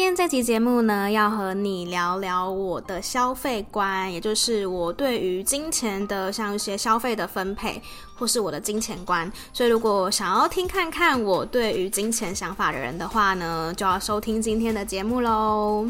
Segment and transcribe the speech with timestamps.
[0.00, 7.82] 今天这期节目呢，要和你聊聊我的消费观，也就是我对于金钱的像一些消费的分配，
[8.14, 9.30] 或是我的金钱观。
[9.52, 15.86] 所以，如果想要听看看我对于金钱想法的人的话呢，就要收听今天的节目喽。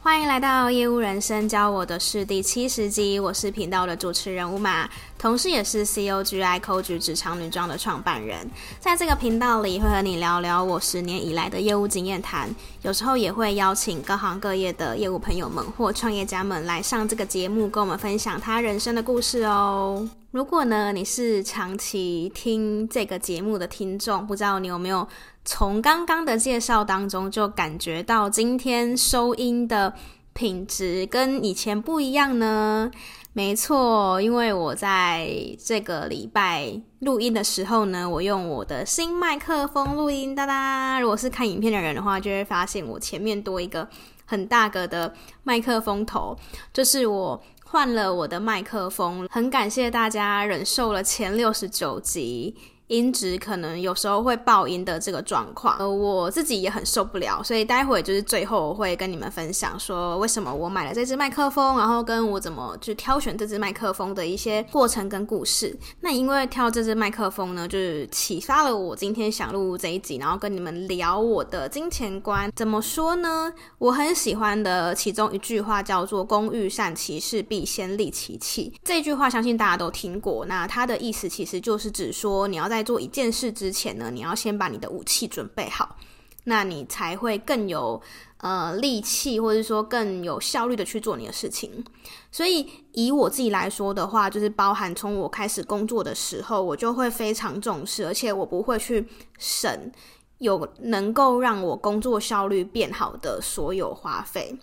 [0.00, 4.86] 欢迎来到业务人生教我的事第七十集，我是频道的主持人 Uma，
[5.18, 8.48] 同时也是 COGI Coach 职场女装的创办人。
[8.78, 12.48] 在这个频道里，会和你聊聊我十年以来的业务经验谈，
[12.82, 20.08] 有时候也会邀请各行各业的业务朋友们或创业家们来上这个节目，跟我们分享他人生的故事哦。
[20.30, 25.08] 如果呢，你是长期听这个节目的听众，不知道你有没有？
[25.44, 29.94] 从刚刚的介绍当中，就感觉到今天收音的
[30.34, 32.90] 品质跟以前不一样呢。
[33.34, 35.30] 没错，因为我在
[35.64, 40.98] 这个礼拜录音的时候呢，我用我的新麦克风录音，哒哒。
[40.98, 43.88] 如果是看影片的人的话，就会发现我前面多一个
[44.24, 46.36] 很大个的麦克风头，
[46.72, 49.28] 就是我换了我的麦克风。
[49.30, 52.56] 很感谢大家忍受了前六十九集。
[52.88, 65.76] 音质可能有时候会爆音的这个状况，呃，我自己也很受不了，所以待会就是最后我会跟你们分享说为什么我买了这支麦克风，然后跟我怎么去挑选这支麦克风的一些过程跟故事。
[66.00, 72.50] 那因为挑这支麦克风呢，就是启发了我今天想录这一集，然后跟你们聊我的金钱观。
[72.56, 73.52] 怎么说呢？
[73.78, 78.72] 我很喜欢的其中一句话叫做“工欲善其事，必先利其器”。
[78.82, 80.46] 这句话相信大家都听过。
[80.46, 85.96] 那它的意思其实就是指说你要在在做一件事之前呢，你要先把你的武器准备好，
[86.44, 88.00] 那你才会更有
[88.36, 91.84] 呃力气，或者说更有效率的去做你的事情。
[92.30, 99.04] 所以以我自己来说的话，就是包含从我开始工作的时候，我就会非常重视，而且我不会去
[99.38, 99.90] 省
[100.38, 104.56] 有能够让我工作效率变好的所有花费。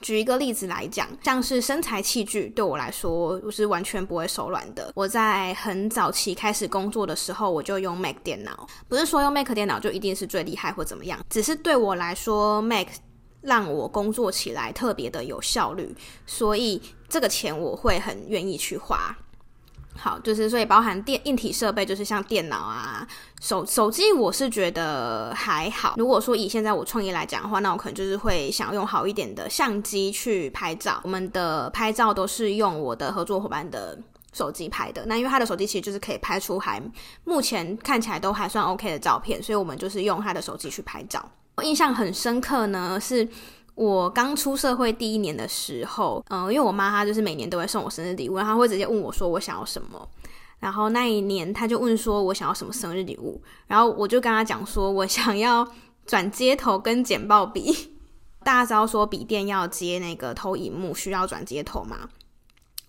[0.00, 4.92] 举一个例子来讲，像是身材器具，对我来说我是完全不会手软的。
[4.94, 12.88] 我在很早期开始工作的时候，我就用 Mac 电脑，不是说用 Mac 电脑就一定是最厉害或怎么样，只是对我来说，Mac
[13.42, 15.94] 让我工作起来特别的有效率，
[16.26, 19.16] 所以这个钱我会很愿意去花。
[20.00, 23.06] 好，就是所以包含电硬体设备，就是像电脑啊、
[23.38, 25.94] 手手机，我是觉得还好。
[25.98, 31.00] 如果说以现在我创业来讲的话，那我可能就是会想用好一点的相机去拍照。
[31.04, 33.98] 我们的拍照都是用我的合作伙伴的
[34.32, 36.82] 手机拍的，那因为他的手机其实就是可以拍出还
[37.24, 41.22] 目前看起来都还算 OK 的照片，所以我们就是用他的手机去拍照。
[41.56, 43.28] 我印象很深刻呢，是。
[43.80, 50.06] 我刚出社会第一年的时候，嗯、因为我妈她就是每年都会送我生日礼物，然后会直接问我说我想要什么，
[50.58, 55.66] 然后那一年她就问说我想要什么生日礼物，然后我就跟她讲说我想要
[56.04, 57.96] 转接头跟简报笔。
[58.44, 62.06] 大家知道说笔电要接那个投影幕需要转接头嘛，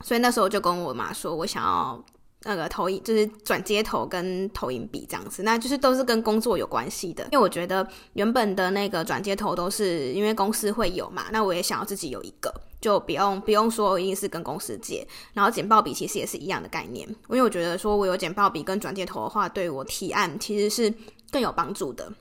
[0.04, 2.04] 所以那时候就跟我妈说我想要。
[2.44, 7.24] 那个投影就是转接头跟投影笔这样子，那就是都是跟工作有关系的。
[7.26, 15.08] 因为我觉得原本的那个转接头都是因为公司会有嘛，那我也想要自己有一个，就不用不用说一定是跟公司借。
[15.34, 20.92] 然后简报笔其实也是一样的概念，因为我觉得说我有简报笔跟转接头的话，对我提案其实是
[21.32, 22.12] 更有帮助的。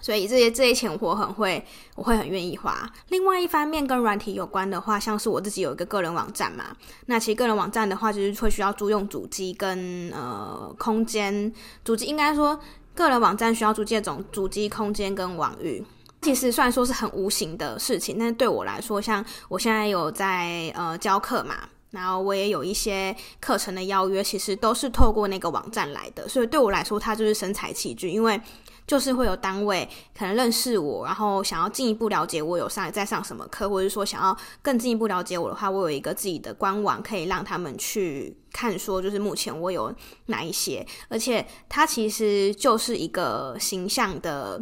[0.00, 1.64] 所以这些这些钱我很会，
[1.94, 2.88] 我会很愿意花。
[3.08, 6.64] 另外一方面跟软体有关的话，像是我自己有一个个人网站嘛，
[7.06, 11.52] 那其实个人网站的话，就是会需要租用主机跟呃空间。
[11.84, 12.58] 主机应该说
[12.94, 15.84] 个人网站需要租借种主机空间跟网域。
[16.22, 21.54] 其实虽然说是很无形的事情，但是对我来说，像我现在有在呃教课嘛，
[21.90, 26.28] 然后我也有一些课程的邀约，其实都是透过那个网站来的。
[26.28, 28.40] 所以对我来说，它就是生财器具，因为。
[28.88, 29.86] 就是会有单位
[30.18, 39.94] 可能认识我，然后想要进一步了解我有上在上什么课，或者说想要更进一步了解我的话，我有一个自己的官网可以让他们去看，说就是目前我有
[40.26, 44.60] 哪一些，而且它其实就是一个形象的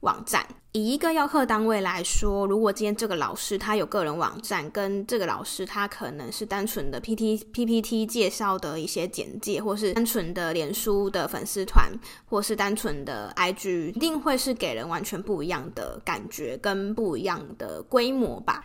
[0.00, 0.46] 网站。
[0.72, 11.90] 以一个要课单位来说，如果今天这个老师他有个人网站，跟这个老师他可能是单纯的 P T P P T 介绍的一些简介，或是单纯的脸书的粉丝团，
[12.26, 18.64] 或是单纯的 I G，一定会是给人完全不一样的感觉跟不一样的规模吧。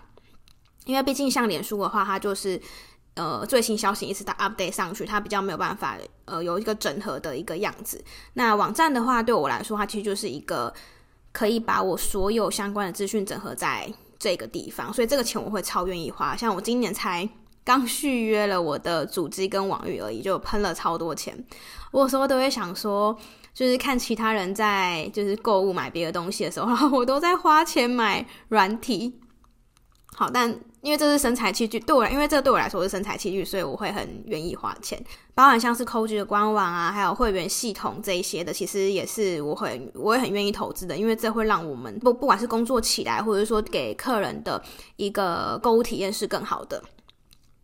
[0.86, 2.62] 因为毕竟像脸书的话，它就是
[3.16, 8.04] 呃最新消息一直到 update 上去，它比较没有办法呃有一个整合的一个样子。
[8.34, 10.72] 那网站的话，对我来说，它其实就是一个。
[11.34, 16.38] 可以把我所有相关的资讯整合在这个地方，所以这个钱我会超愿意花。
[16.38, 17.28] 像我今年才
[17.66, 21.38] 刚续约了我的主机跟网域而已，就喷了超多钱。
[21.92, 23.18] 我有时候都会想说，
[23.54, 29.20] 就是看其他人在就是购物买别的东西的时候，然后我都在花钱买软体。
[30.16, 35.02] 好，但因为这是身材器具，对我来，因为这对我来说是身材器具，所以我会很愿意花钱。
[35.34, 44.62] 包含像是 Coach 的官网啊，还有会员系统这一些的，其实也是我会我也很愿意投资的，因为这会让我们不不管是工作起来，或者说给客人的
[44.98, 46.84] 一个购物体验是更好的。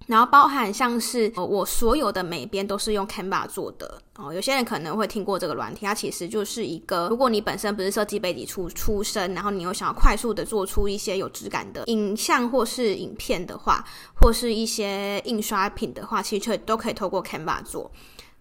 [0.09, 13.85] 然后包含像是我所有的美编都是用 Canva 做的哦，有些人可能会听过这个软体，它其实就是一个，如果你本身不是设计背景出出身，然后你又想要快速的做出一些有质感的影像或是影片的话，
[14.19, 17.91] 或是一些印刷品的话，其实都可以透过 Canva 做。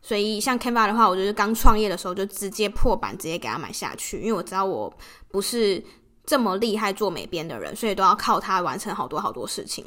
[0.00, 4.90] 所以像 Canva 的话，我就是刚创业的时候就直接破版，直接给它买下去，因为我知道我
[5.30, 5.84] 不是
[6.24, 9.84] 这么厉害做美编的人，所以都要靠它完成好多好多事情。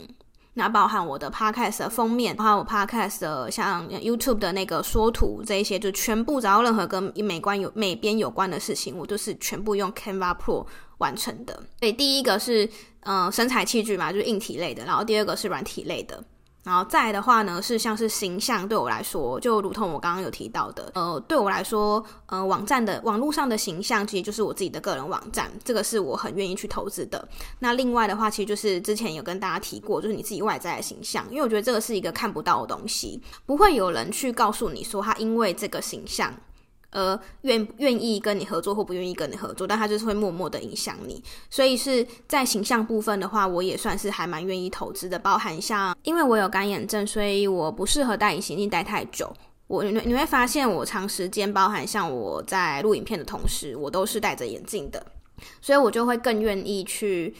[0.54, 10.66] 那包含我的 podcast 的封面，包含我 podcast 的像 YouTube 的那个缩图这一些，就全部只要任何跟美观有美编有关的事情，我都是全部用 Canva Pro
[10.98, 11.54] 完成的。
[11.80, 12.66] 所以第一个是
[13.02, 16.22] 嗯、呃、生财器具嘛，就是硬体类的，然后第二个是软体类的。
[16.64, 27.28] 然后再来的话呢，是像是形象，对我来说，就如同我刚刚有提到的，呃，对我来说，呃，网站的网络上的形象，其实就是我自己的个人网站，这个是我很愿意去投资的。
[27.60, 36.32] 那另外的话，其实就是之前有跟大家提过，就是你自己外在的形象，因为我觉得这个是一个看不到的东西，不会有人去告诉你说他因为这个形象。
[36.92, 41.24] 呃，愿愿意跟你合作或不愿意跟你合作，但他就是会默默的影响你。
[41.50, 45.18] 所以是在形象部分的话，我也算是还蛮愿意投资的。
[45.18, 49.32] 包含像，因为我有干眼症，所以我不适合戴隐形镜戴太久。
[49.68, 55.06] 我你你会发现，我长时间包含像我在录影片的同时，我都是戴着眼镜的，
[55.62, 57.34] 所以我就会更愿意去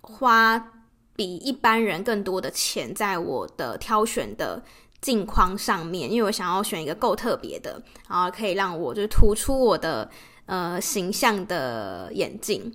[0.00, 0.72] 花
[1.14, 4.64] 比一般人更多的钱在我的挑选的。
[5.00, 10.10] 镜框上面，因为我想要选一个够特别的，然后可以让我就是突出我的
[10.46, 12.72] 呃形象的眼镜。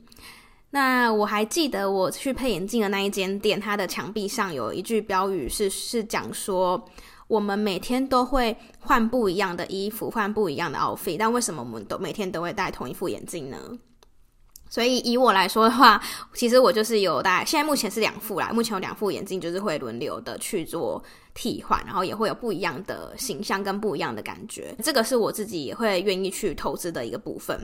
[0.74, 6.82] 那我还记得我去配眼镜的那一间店，它的墙壁上有一句标语是是讲说，
[7.28, 13.58] 我们每天都会换不一样的衣服，换不一样的 outfit，但为什么我们都每天都会戴同一副眼镜呢？
[14.72, 16.02] 所以以我来说的话，
[16.34, 21.04] 其实我就是有大概现在目前是两副啦，目前有两副眼镜，就是会轮流的去做
[21.34, 24.74] 替换，然后也会有不一样的形象跟不一样的感觉。
[24.82, 27.60] 这个是我自己也会愿意去投资的一个部分。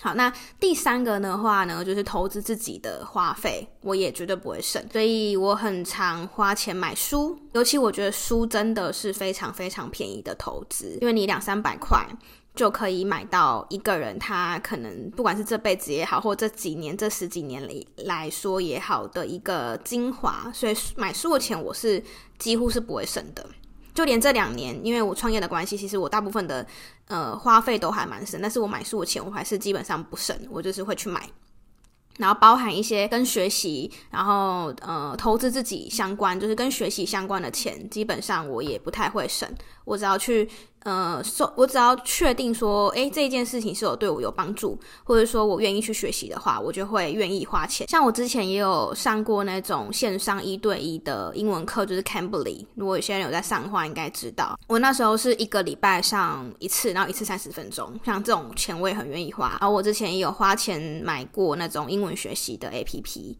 [0.00, 12.06] 好，那第三个的话呢，就是投资自己的花费，我也绝对不会省，所以我很常花钱买书，尤其我觉得书真的是非常非常便宜的投资，因为你两三百块。
[12.52, 20.50] 就可以买到一个人，他可能不管是这辈子也好，或这几年、这十几年里来说也好的一个精华。
[20.52, 22.02] 所以买书的钱我是
[22.38, 23.46] 几乎是不会省的。
[24.00, 26.66] 就连这两年，因为我创业的关系，其实我大部分的
[27.06, 31.28] 呃花费都还蛮省，但是我买书的钱我还是基本上不省，我就是会去买。
[32.16, 39.46] 然后包含一些跟学习，然后呃投资自己相关，就是跟学习相关的钱，基本上我也不太会省。
[39.84, 40.48] 我只要去。
[40.84, 47.86] 呃，说，我只要确定说，诶，这件事情是有对我有帮助，或者说我愿意去学习的话，我就会愿意花钱。
[47.86, 52.64] 像我之前也有上过那种线上一对一的英文课，就是 Cambly。
[52.74, 54.58] 如果有些人有在上的话，应该知道。
[54.66, 57.92] 我那时候是一个礼拜上一次，然后一次三十分钟。
[58.02, 59.50] 像这种钱我也很愿意花。
[59.60, 63.36] 然后我之前也有花钱买过那种英文学习的 APP。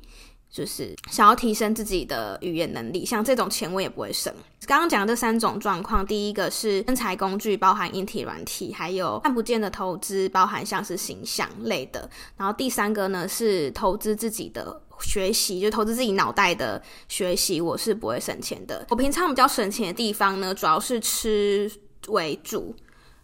[0.50, 4.34] 就是想要提升自己的语言能力，像这种钱我也不会省。
[4.66, 12.10] 刚刚讲的这三种状况，第一个是生财工具，包含硬体、软体，还有看不见的投资，包含像是形象类的。
[12.36, 18.84] 然后第三个呢是投资自己的学习，就投资自己脑袋的学习，我是不会省钱的。
[18.90, 21.70] 我平常比较省钱的地方呢，主要是吃
[22.08, 22.74] 为主，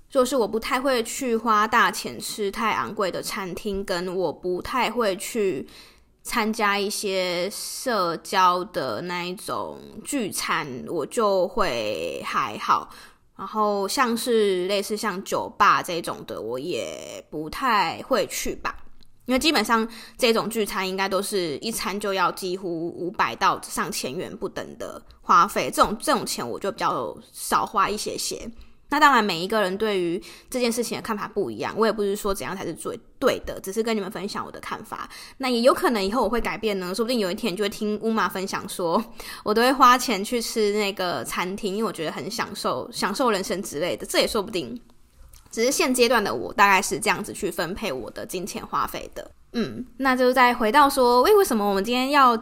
[0.08, 5.66] 就是我不太会去花大钱吃太昂贵的餐厅，跟我不太会去。
[6.26, 12.90] 参加一些社交的那一种聚餐，我就会还好。
[13.36, 18.76] 然后像是类似像酒吧这种的，我也不太会去吧。
[19.26, 19.86] 因为基本上
[20.18, 28.50] 这种聚餐应该都是一餐就要几乎五百到上千元不等的花费，这种这种钱我就比较少花一些些。
[28.88, 31.74] 那当然，每一个人对于这件事情的看法不一样。
[31.76, 35.08] 我也不是说怎样才是最对的，只是跟你们分享我的看法。
[35.38, 39.04] 那也有可能以后我会改变呢，说不定有一天就会听乌玛分享说，
[39.42, 44.80] 我都会花钱去吃那个餐厅，因为我觉得很享受，享受人生之类的，这也说不定。
[45.50, 49.30] 只是现阶段的我大概是这样子去分配我的金钱花费的。
[49.52, 52.36] 嗯，那就再回到说，为为什么我们今天要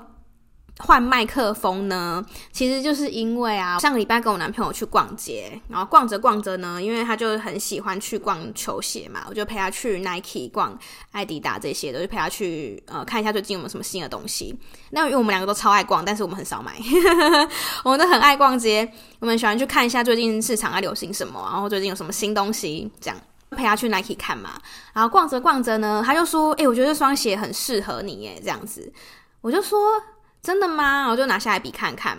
[0.78, 10.76] 换麦克风呢，其实就是因为啊，上个礼拜跟我男朋友去逛街，然后逛着逛着呢，因为他就很喜欢去逛球鞋嘛，我就陪他去 Nike 逛
[11.12, 14.58] 艾迪达这些的，就陪他去呃看一下最近有没有什么新的东西。
[14.90, 16.76] 那因为我们两个都超爱逛，但是我们很少买，
[17.84, 18.90] 我们都很爱逛街，
[19.20, 23.16] 我们喜欢去看一下最近市场在流行什么，然后最近有什么新东西，这样
[23.50, 24.60] 陪他去 Nike 看嘛。
[24.92, 28.92] 然后逛着逛着呢，他就说：“诶，我觉得这双鞋很适合你耶。”这样子，
[29.40, 29.78] 我就说。
[30.44, 31.08] 真的吗？
[31.08, 32.18] 我就拿下来比看看，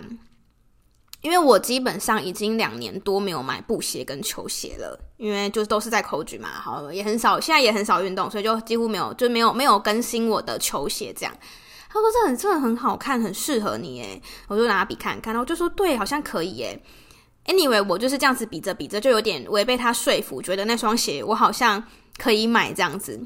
[1.20, 11.32] 因为我基本上已经两年多没有买布鞋跟球鞋了，因为就都是在口具嘛，好也很少，现在也很少运动，所以就几乎没有，就没有没有更新我的球鞋这样。
[11.88, 16.82] 他说这很真的很好看，很适合你诶，我就拿比看看，然后我就说对，好像可以诶。
[17.44, 21.80] Anyway，我就是这样子比着比着，就有点违背他说服，觉得那双鞋我好像
[22.18, 23.24] 可以买这样子。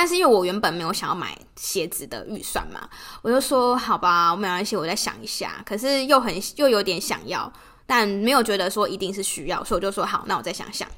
[0.00, 2.88] 但是因为我原本没有想要买鞋子的预算嘛，
[3.20, 5.60] 我就说好吧，我没关系，我再想一下。
[5.66, 7.52] 可是又很又有点想要，
[7.84, 10.88] 但没有觉得说一定是需要，所以我就说好，那我再想想。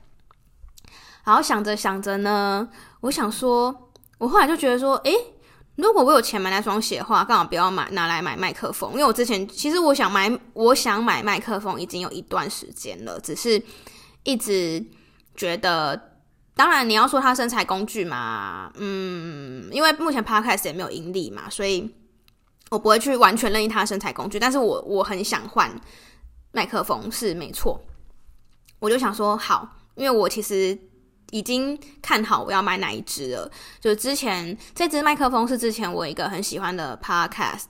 [1.24, 2.68] 然后想着想着呢，
[3.00, 5.14] 我想说，我后来就觉得说，诶，
[5.76, 13.62] 如果我有钱买那双鞋的话，刚好不要买拿来买麦克风，因为我之前其实我想买我想买麦克风已经有一段时间了，只是
[14.24, 14.84] 一直
[15.34, 16.09] 觉得。
[16.60, 21.90] 当然，你要说它身材工具嘛，嗯，因为目前 Podcast 也没有盈利嘛，所以
[22.70, 24.38] 我不会去完全任意它身材工具。
[24.38, 25.74] 但是我我很想换
[26.52, 27.82] 麦克风，是没错。
[28.78, 30.78] 我就想说好，因为我其实
[31.30, 33.50] 已经看好我要买哪一支了。
[33.80, 37.64] 就之前这支麦克风是之前我一个很喜欢的 Podcast。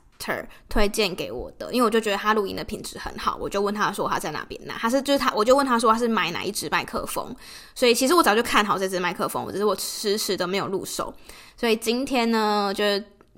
[0.69, 7.35] 推荐给我的，因为我就觉得他录音的品质很好，我就问他说他在哪边拿，他是就是他，我就问他说他是买哪一支麦克风，
[7.75, 11.13] 所以其实我早就看好这支麦克风，只是我迟迟都没有入手，
[11.57, 12.85] 所以今天呢，就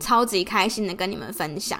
[0.00, 1.78] 超级开心的跟你们分享。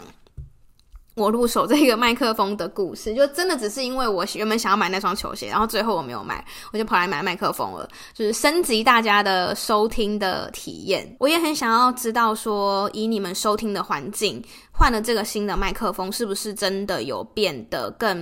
[1.14, 6.42] 我入手这个麦克风的故事，就真的只是因为我原本想要买那双球鞋，然后最后我没有买，
[6.72, 11.14] 我就跑来买麦克风了，就是升级大家的收听的体验。
[11.20, 14.42] 我也很想要知道说，以你们收听的环境，
[14.72, 18.18] 换了这个新的麦克风，是不是真的有变得更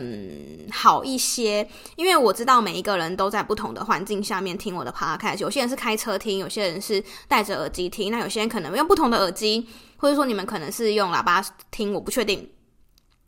[0.72, 1.64] 好一些？
[1.94, 9.64] 因为我知道每一个人都在不同的环境下面听我的 podcast，有些人是开车听，有些人是戴着耳机听，那有些人可能用不同的耳机，
[9.96, 12.50] 或者说你们可能是用喇叭听，我不确定。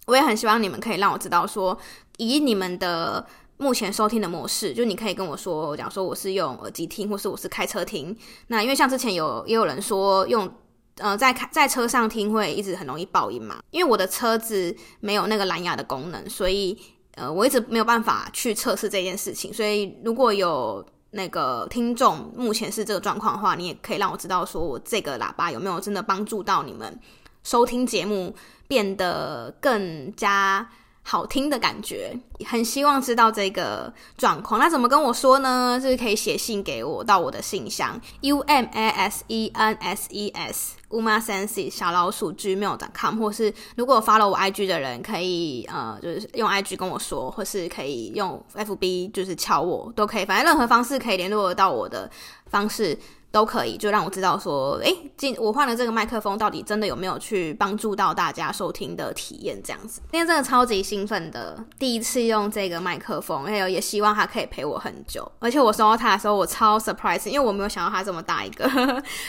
[0.06, 1.78] 我也很希望你们可以让我知道说，
[2.18, 3.24] 以你们的
[3.58, 8.16] 目前收听的模式，就你可以跟我说，讲说我是用耳机听，或是我是开车听。
[8.48, 10.52] 那因为像之前有也有人说用，
[10.96, 13.60] 呃，在开在车上听会一直很容易爆音嘛。
[13.70, 16.76] 因为我的车子没有那个蓝牙的功能，所以
[17.14, 19.54] 呃，我一直没有办法去测试这件事情。
[19.54, 26.98] 所以如果有那个听众目前是这个状况的话，你也可以让我知道说我这个喇叭有没有真的帮助到你们
[27.42, 28.34] 收听节目。
[28.68, 30.66] 变得更加
[31.02, 34.58] 好听的感觉，很希望知道这个状况。
[34.58, 35.78] 那怎么跟我说呢？
[35.78, 44.66] 就是可以写信给我到我的信箱 u m a s e n s e s umasenses 小老鼠 gmail.com，或是如果 follow 我 IG
[44.66, 52.10] 的人，可以呃，就是用 IG 跟我说，或是可以用 FB 就是敲我都可以，反正任何方式可以联络得到我的
[52.46, 52.98] 方式。
[53.32, 59.58] 都可以，就让我知道说，诶，今我换了这个麦克风，到底真的有没有去帮助到大家收听的体验？
[59.64, 65.26] 这样子，今天真的超级兴奋的，第一次用这个麦克风，还有也希望它可以陪我很久。
[65.38, 68.70] 而且我收到它的时候，我超 surprise，因为我没有想到它这么大一个。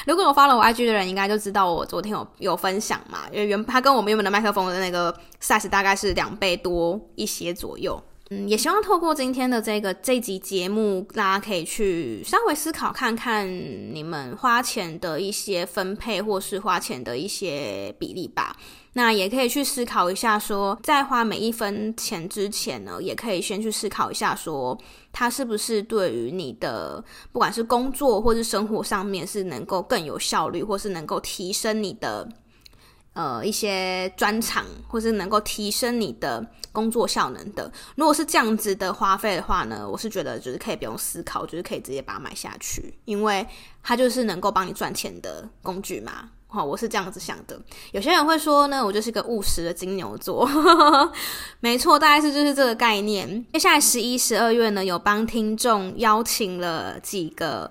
[0.05, 8.03] 如果我发了我 IG 的人，应该就知道我昨天有有分享嘛，因为原它跟我们原本的麦克风的那个 size 大概是两倍多一些左右。
[8.47, 18.55] 也希望透过今天的这个这集节目，大家可以去稍微思考看看你们花钱的一些分配，或是花钱的一些比例吧。
[18.95, 24.77] 那也可以去思考一下说，在花每一分钱之前呢，也可以先去思考一下，说
[25.11, 32.27] 它是不是对于你的不管是工作或是生活上面是能够更有效率，或是能够提升你的。
[33.13, 43.46] 呃，一些专长，或是能够提升你的工作效能的，如果是这样子的花费的话呢，我是觉得就是可以不用思考，就是可以直接把它买下去，因为
[43.84, 46.29] 它就是能够帮你赚钱的工具嘛。
[46.48, 47.60] 好，我是这样子想的。
[47.91, 50.50] 有些人会说呢，我就是个务实的金牛座，
[51.62, 53.46] 没错，大概是就是这个概念。
[53.53, 57.70] 接下来十一、十二月呢，有帮听众邀请了几个。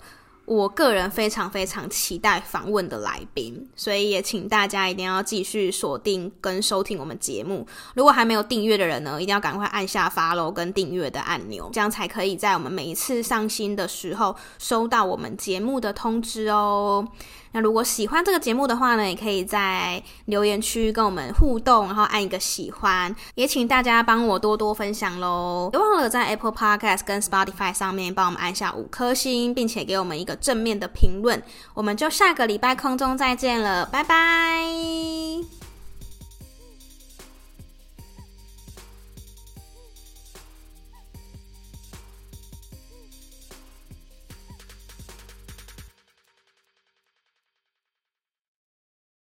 [0.52, 7.66] 我个人非常非常期待访问的来宾，所以也请大家一定要继续锁定跟收听我们节目。
[7.94, 17.08] 如果还没有订阅的人呢，一定要赶快按下发楼跟订阅的按钮，这样才可以在我们每一次上新的时候收到我们节目的通知哦。
[17.52, 25.68] 那如果喜欢这个节目的话呢，也可以在留言区跟我们互动，然后按一个喜欢，也请大家帮我多多分享喽。
[25.70, 31.42] 别忘了在 Apple Podcast 跟 Spotify 上面帮我们按下五颗星，并且给我们一个正面的评论。
[31.74, 35.61] 我们就下个礼拜空中再见了，拜拜。